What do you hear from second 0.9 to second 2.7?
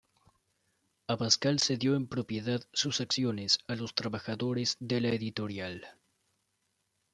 Abascal cedió en propiedad